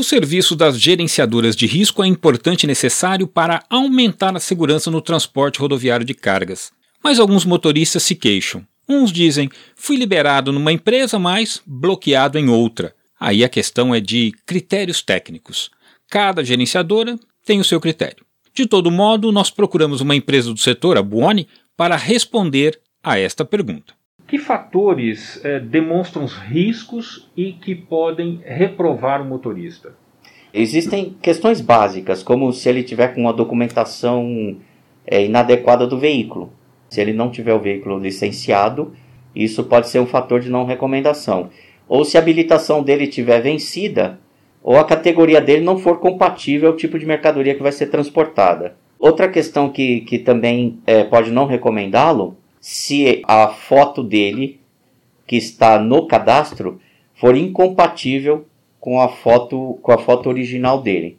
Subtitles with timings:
[0.00, 5.02] O serviço das gerenciadoras de risco é importante e necessário para aumentar a segurança no
[5.02, 6.72] transporte rodoviário de cargas.
[7.04, 8.66] Mas alguns motoristas se queixam.
[8.88, 12.94] Uns dizem: fui liberado numa empresa, mas bloqueado em outra.
[13.20, 15.70] Aí a questão é de critérios técnicos.
[16.08, 18.24] Cada gerenciadora tem o seu critério.
[18.54, 21.46] De todo modo, nós procuramos uma empresa do setor, a Buoni,
[21.76, 23.99] para responder a esta pergunta.
[24.30, 29.92] Que fatores eh, demonstram os riscos e que podem reprovar o motorista?
[30.54, 34.56] Existem questões básicas, como se ele tiver com uma documentação
[35.04, 36.52] é, inadequada do veículo.
[36.88, 38.92] Se ele não tiver o veículo licenciado,
[39.34, 41.50] isso pode ser um fator de não recomendação.
[41.88, 44.20] Ou se a habilitação dele tiver vencida,
[44.62, 48.76] ou a categoria dele não for compatível ao tipo de mercadoria que vai ser transportada.
[48.96, 54.60] Outra questão que, que também é, pode não recomendá-lo, se a foto dele,
[55.26, 56.80] que está no cadastro,
[57.14, 58.46] for incompatível
[58.78, 61.18] com a foto, com a foto original dele.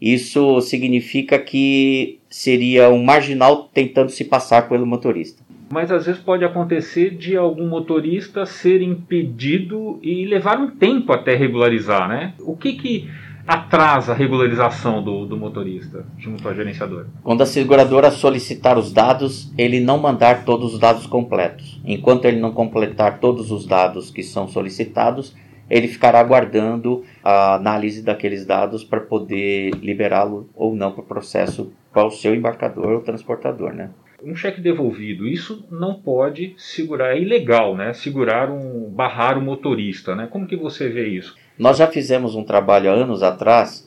[0.00, 5.42] Isso significa que seria um marginal tentando se passar pelo motorista.
[5.70, 11.36] Mas às vezes pode acontecer de algum motorista ser impedido e levar um tempo até
[11.36, 12.34] regularizar, né?
[12.40, 13.08] O que que
[13.50, 17.08] atrasa a regularização do, do motorista junto à gerenciadora?
[17.22, 21.80] Quando a seguradora solicitar os dados, ele não mandar todos os dados completos.
[21.84, 25.34] Enquanto ele não completar todos os dados que são solicitados,
[25.68, 31.72] ele ficará aguardando a análise daqueles dados para poder liberá-lo ou não para o processo
[31.92, 33.90] para o seu embarcador ou transportador, né?
[34.22, 37.92] um cheque devolvido, isso não pode segurar, é ilegal, né?
[37.92, 40.28] Segurar um, barrar o motorista, né?
[40.30, 41.36] Como que você vê isso?
[41.60, 43.86] Nós já fizemos um trabalho há anos atrás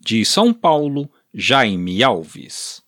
[0.00, 2.87] De São Paulo, Jaime Alves.